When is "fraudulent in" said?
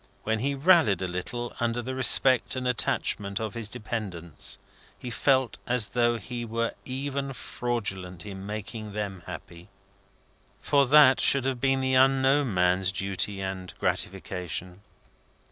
7.33-8.43